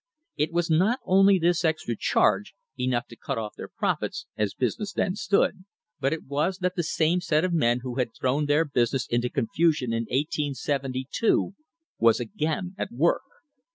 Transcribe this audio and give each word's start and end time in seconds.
It 0.35 0.51
was 0.51 0.67
not 0.67 0.99
only 1.05 1.37
this 1.37 1.63
extra 1.63 1.95
charge, 1.95 2.55
enough 2.75 3.05
to 3.09 3.15
cut 3.15 3.37
off 3.37 3.53
their 3.55 3.67
profits, 3.67 4.25
as 4.35 4.55
business 4.55 4.93
then 4.93 5.13
stood, 5.13 5.63
but 5.99 6.11
it 6.11 6.23
was 6.25 6.57
that 6.57 6.75
the 6.75 6.81
same 6.81 7.21
set 7.21 7.45
of 7.45 7.53
men 7.53 7.81
who 7.81 7.99
had 7.99 8.15
thrown 8.15 8.47
their 8.47 8.65
business 8.65 9.05
into 9.05 9.29
confusion 9.29 9.93
in 9.93 10.05
1872 10.05 11.53
was 11.99 12.19
again 12.19 12.73
at 12.79 12.91
work. 12.91 13.21